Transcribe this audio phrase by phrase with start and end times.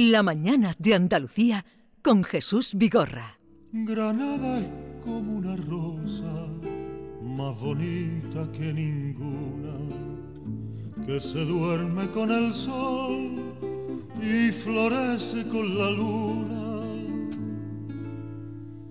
[0.00, 1.64] La mañana de Andalucía
[2.02, 3.40] con Jesús Vigorra.
[3.72, 4.68] Granada es
[5.04, 6.46] como una rosa,
[7.20, 9.76] más bonita que ninguna,
[11.04, 13.42] que se duerme con el sol
[14.22, 16.80] y florece con la luna.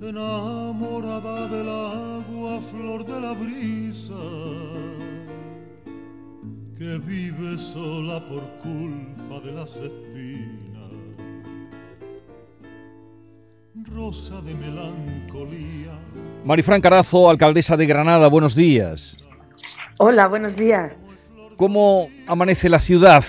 [0.00, 4.24] Enamorada del agua, flor de la brisa,
[6.76, 10.35] que vive sola por culpa de las espinas.
[14.06, 15.98] Rosa de melancolía.
[16.44, 19.16] Marifran Carazo, alcaldesa de Granada, buenos días.
[19.98, 20.94] Hola, buenos días.
[21.56, 23.24] ¿Cómo amanece la ciudad?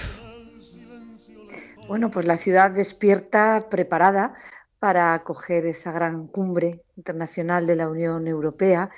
[1.88, 4.36] Bueno, pues la ciudad despierta preparada
[4.77, 8.91] para acoger esa gran cumbre internacional de la Unión Europea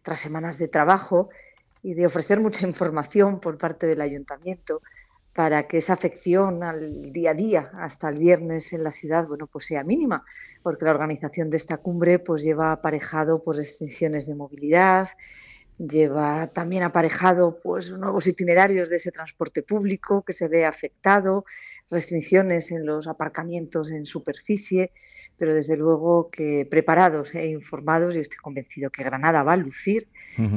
[0.00, 1.28] tras semanas de trabajo
[1.82, 4.80] y de ofrecer mucha información por parte del ayuntamiento
[5.36, 9.46] para que esa afección al día a día hasta el viernes en la ciudad bueno
[9.46, 10.24] pues sea mínima
[10.62, 15.08] porque la organización de esta cumbre pues lleva aparejado pues restricciones de movilidad
[15.78, 21.44] lleva también aparejado pues nuevos itinerarios de ese transporte público que se ve afectado
[21.90, 24.90] restricciones en los aparcamientos en superficie
[25.38, 30.08] pero desde luego que preparados e informados y estoy convencido que Granada va a lucir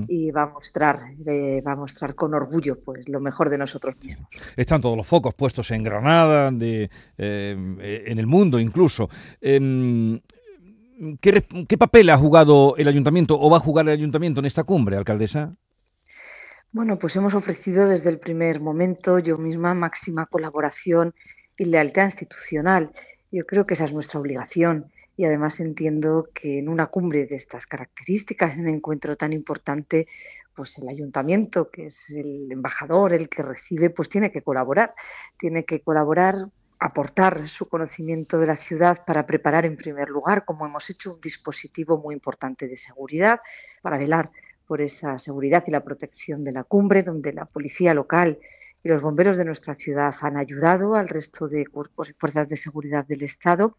[0.08, 3.96] y va a mostrar eh, va a mostrar con orgullo pues lo mejor de nosotros
[4.04, 4.28] mismos.
[4.56, 9.10] Están todos los focos puestos en Granada, de, eh, en el mundo incluso.
[9.42, 10.20] Em,
[11.22, 14.64] ¿qué, ¿Qué papel ha jugado el ayuntamiento o va a jugar el ayuntamiento en esta
[14.64, 15.56] cumbre, alcaldesa?
[16.72, 21.16] Bueno, pues hemos ofrecido desde el primer momento yo misma máxima colaboración
[21.58, 22.92] y lealtad institucional
[23.32, 27.36] yo creo que esa es nuestra obligación y además entiendo que en una cumbre de
[27.36, 30.08] estas características, en un encuentro tan importante,
[30.56, 34.94] pues el ayuntamiento, que es el embajador, el que recibe, pues tiene que colaborar,
[35.38, 36.36] tiene que colaborar
[36.80, 41.20] aportar su conocimiento de la ciudad para preparar en primer lugar, como hemos hecho, un
[41.20, 43.42] dispositivo muy importante de seguridad
[43.82, 44.32] para velar
[44.66, 48.40] por esa seguridad y la protección de la cumbre, donde la policía local
[48.84, 51.66] y los bomberos de nuestra ciudad han ayudado al resto de
[52.18, 53.78] fuerzas de seguridad del Estado,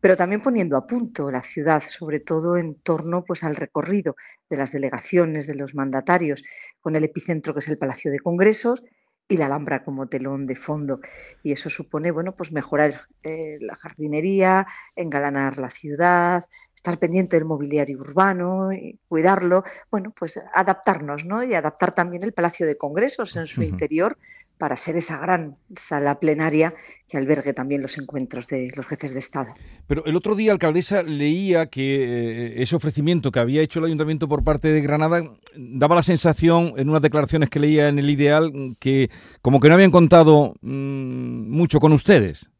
[0.00, 4.16] pero también poniendo a punto la ciudad, sobre todo en torno pues, al recorrido
[4.50, 6.42] de las delegaciones de los mandatarios,
[6.80, 8.82] con el epicentro que es el Palacio de Congresos
[9.28, 11.00] y la Alhambra como telón de fondo.
[11.42, 14.66] Y eso supone bueno, pues mejorar eh, la jardinería,
[14.96, 16.44] engalanar la ciudad,
[16.82, 21.44] estar pendiente del mobiliario urbano, y cuidarlo, bueno, pues adaptarnos, ¿no?
[21.44, 24.18] Y adaptar también el Palacio de Congresos en su interior
[24.58, 26.74] para ser esa gran sala plenaria
[27.08, 29.54] que albergue también los encuentros de los jefes de Estado.
[29.86, 34.28] Pero el otro día, alcaldesa, leía que eh, ese ofrecimiento que había hecho el ayuntamiento
[34.28, 35.22] por parte de Granada
[35.54, 39.08] daba la sensación, en unas declaraciones que leía en el Ideal, que
[39.40, 42.50] como que no habían contado mm, mucho con ustedes.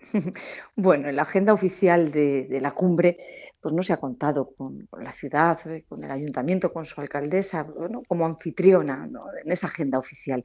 [0.76, 3.18] Bueno, en la agenda oficial de, la cumbre,
[3.60, 7.66] pues no se ha contado con, la ciudad, eh, con el ayuntamiento, con su alcaldesa,
[8.08, 9.08] como anfitriona
[9.44, 10.42] en esa agenda oficial.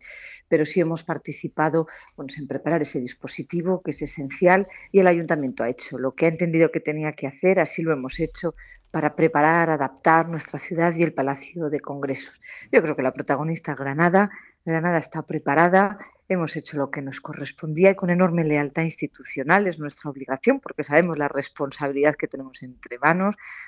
[0.47, 1.87] Pero sí hemos participado
[2.17, 6.29] en preparar ese dispositivo que es esencial y el ayuntamiento ha hecho lo que ha
[6.29, 8.55] entendido que tenía que hacer, así lo hemos hecho
[8.95, 12.39] para preparar, adaptar nuestra ciudad y el Palacio de Congresos.
[12.71, 14.29] Yo creo que la protagonista Granada,
[14.63, 15.97] Granada está preparada,
[16.29, 20.85] hemos hecho lo que nos correspondía y con enorme lealtad institucional es nuestra obligación porque
[20.85, 22.97] sabemos la responsabilidad que tenemos entre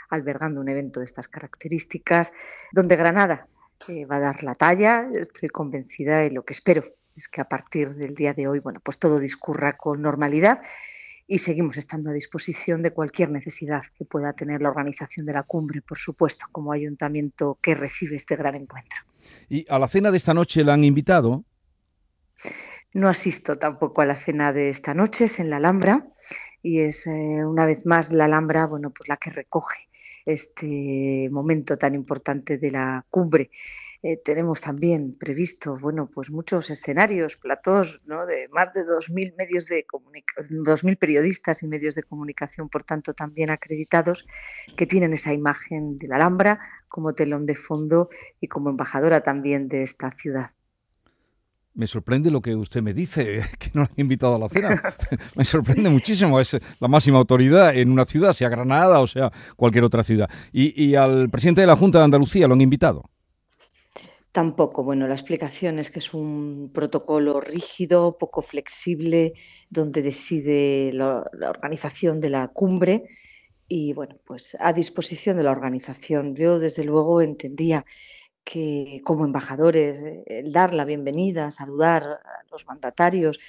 [0.09, 2.33] albergando un evento de estas características
[2.71, 3.47] donde Granada
[3.87, 6.83] eh, va a dar la talla, estoy convencida y lo que espero
[7.15, 10.61] es que a partir del día de hoy, bueno, pues todo discurra con normalidad
[11.27, 15.43] y seguimos estando a disposición de cualquier necesidad que pueda tener la organización de la
[15.43, 18.99] cumbre, por supuesto, como ayuntamiento que recibe este gran encuentro.
[19.49, 21.43] ¿Y a la cena de esta noche la han invitado?
[22.93, 26.07] No asisto tampoco a la cena de esta noche, es en la Alhambra
[26.61, 29.89] y es eh, una vez más la Alhambra, bueno, pues la que recoge
[30.25, 33.49] este momento tan importante de la cumbre.
[34.03, 38.25] Eh, tenemos también previsto, bueno, pues muchos escenarios, platós, ¿no?
[38.25, 43.13] De más de 2.000 medios de comunicación, 2.000 periodistas y medios de comunicación, por tanto,
[43.13, 44.27] también acreditados,
[44.75, 49.67] que tienen esa imagen de la Alhambra como telón de fondo y como embajadora también
[49.67, 50.56] de esta ciudad
[51.77, 54.81] me sorprende lo que usted me dice, que no le han invitado a la cena.
[55.35, 56.39] me sorprende muchísimo.
[56.39, 60.29] Es la máxima autoridad en una ciudad, sea Granada o sea cualquier otra ciudad.
[60.51, 63.09] Y, al presidente de la Junta de Andalucía lo han invitado.
[64.31, 64.83] Tampoco.
[64.83, 69.33] Bueno, la explicación es que es un protocolo rígido, poco flexible,
[69.69, 73.03] donde decide la organización de la cumbre
[73.67, 76.35] y, bueno, pues a disposición de la organización.
[76.35, 77.85] Yo, desde luego, entendía
[78.49, 83.39] que como embajadores, eh, el dar la bienvenida, saludar a los mandatarios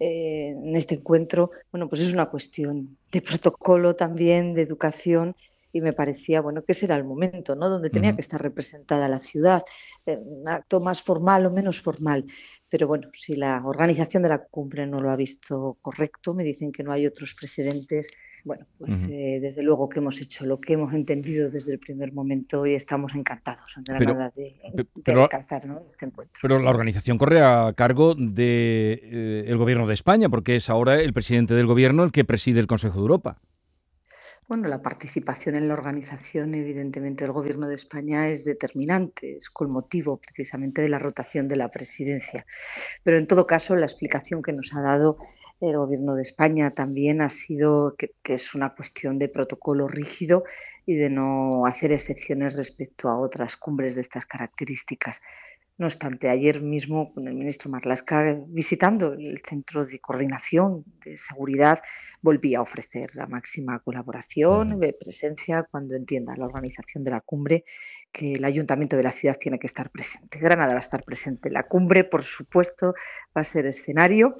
[0.00, 5.36] eh, en este encuentro, bueno, pues es una cuestión de protocolo también, de educación
[5.72, 7.68] y me parecía, bueno, que ese era el momento, ¿no?
[7.68, 9.62] Donde tenía que estar representada la ciudad,
[10.06, 12.24] eh, un acto más formal o menos formal.
[12.68, 16.72] Pero bueno, si la organización de la cumbre no lo ha visto correcto, me dicen
[16.72, 18.10] que no hay otros precedentes.
[18.44, 22.12] Bueno, pues eh, desde luego que hemos hecho lo que hemos entendido desde el primer
[22.12, 24.56] momento y estamos encantados en Granada de,
[25.06, 26.38] alcanzar este encuentro.
[26.40, 31.00] Pero la organización corre a cargo del de, eh, gobierno de España, porque es ahora
[31.00, 33.40] el presidente del gobierno el que preside el Consejo de Europa.
[34.48, 39.70] Bueno, la participación en la organización, evidentemente, del Gobierno de España es determinante, es con
[39.70, 42.46] motivo precisamente de la rotación de la presidencia.
[43.02, 45.18] Pero en todo caso, la explicación que nos ha dado
[45.60, 50.44] el Gobierno de España también ha sido que, que es una cuestión de protocolo rígido
[50.86, 55.20] y de no hacer excepciones respecto a otras cumbres de estas características.
[55.78, 61.78] No obstante, ayer mismo con el ministro Marlasca visitando el Centro de Coordinación de Seguridad
[62.20, 67.64] volví a ofrecer la máxima colaboración, de presencia cuando entienda la organización de la cumbre
[68.10, 70.40] que el ayuntamiento de la ciudad tiene que estar presente.
[70.40, 71.48] Granada va a estar presente.
[71.48, 72.94] La cumbre, por supuesto,
[73.36, 74.34] va a ser escenario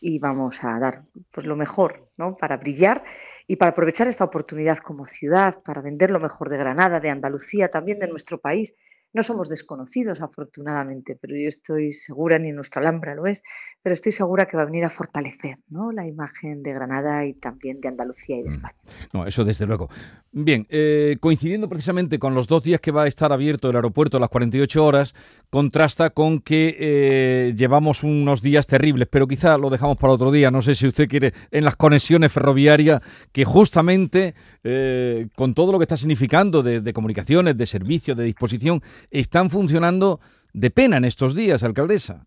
[0.00, 2.36] y vamos a dar pues, lo mejor ¿no?
[2.36, 3.04] para brillar
[3.46, 7.68] y para aprovechar esta oportunidad como ciudad, para vender lo mejor de Granada, de Andalucía,
[7.68, 8.74] también de nuestro país
[9.12, 13.42] no somos desconocidos, afortunadamente, pero yo estoy segura, ni nuestra Alhambra lo es,
[13.82, 15.90] pero estoy segura que va a venir a fortalecer ¿no?
[15.90, 18.52] la imagen de Granada y también de Andalucía y de mm.
[18.52, 18.76] España.
[19.12, 19.88] No, eso desde luego.
[20.32, 24.16] Bien, eh, coincidiendo precisamente con los dos días que va a estar abierto el aeropuerto
[24.16, 25.14] a las 48 horas,
[25.50, 30.52] contrasta con que eh, llevamos unos días terribles, pero quizá lo dejamos para otro día.
[30.52, 33.02] No sé si usted quiere en las conexiones ferroviarias,
[33.32, 38.24] que justamente eh, con todo lo que está significando de, de comunicaciones, de servicios, de
[38.24, 40.20] disposición, están funcionando
[40.52, 42.26] de pena en estos días, alcaldesa.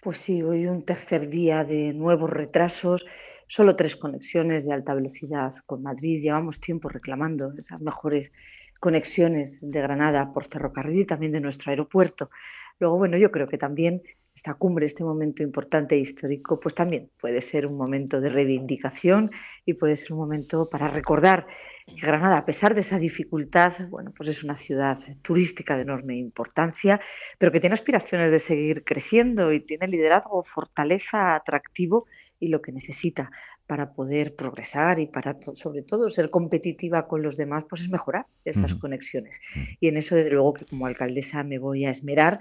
[0.00, 3.04] Pues sí, hoy un tercer día de nuevos retrasos,
[3.48, 6.22] solo tres conexiones de alta velocidad con Madrid.
[6.22, 8.30] Llevamos tiempo reclamando esas mejores
[8.78, 12.30] conexiones de Granada por ferrocarril y también de nuestro aeropuerto.
[12.78, 14.02] Luego, bueno, yo creo que también
[14.38, 19.32] esta cumbre, este momento importante e histórico, pues también puede ser un momento de reivindicación
[19.66, 21.48] y puede ser un momento para recordar
[21.84, 26.16] que Granada, a pesar de esa dificultad, bueno, pues es una ciudad turística de enorme
[26.16, 27.00] importancia,
[27.36, 32.06] pero que tiene aspiraciones de seguir creciendo y tiene liderazgo, fortaleza, atractivo
[32.38, 33.32] y lo que necesita
[33.66, 38.26] para poder progresar y para sobre todo ser competitiva con los demás, pues es mejorar
[38.44, 39.40] esas conexiones.
[39.80, 42.38] Y en eso, desde luego, que como alcaldesa me voy a esmerar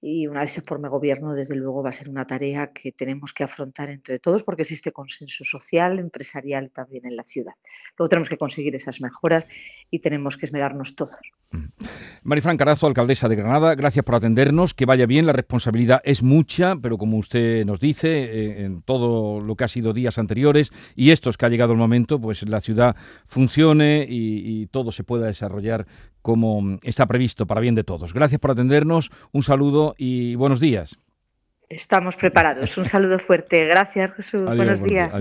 [0.00, 3.32] y una vez se forme gobierno, desde luego va a ser una tarea que tenemos
[3.32, 7.54] que afrontar entre todos porque existe consenso social, empresarial también en la ciudad.
[7.96, 9.46] Luego tenemos que conseguir esas mejoras
[9.90, 11.18] y tenemos que esmerarnos todos.
[11.50, 11.64] Mm.
[12.22, 16.76] Marifran Carazo, alcaldesa de Granada, gracias por atendernos, que vaya bien, la responsabilidad es mucha,
[16.76, 21.10] pero como usted nos dice, eh, en todo lo que ha sido días anteriores y
[21.10, 22.96] estos que ha llegado el momento, pues la ciudad
[23.26, 25.86] funcione y, y todo se pueda desarrollar
[26.22, 28.12] como está previsto para bien de todos.
[28.12, 30.98] Gracias por atendernos, un saludo y buenos días.
[31.68, 32.78] Estamos preparados.
[32.78, 33.66] Un saludo fuerte.
[33.66, 34.46] Gracias, Jesús.
[34.46, 35.14] buenos días.